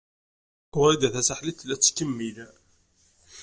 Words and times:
Wrida 0.77 1.07
Tasaḥlit 1.13 1.57
tella 1.59 1.75
tettkemmil. 1.77 2.37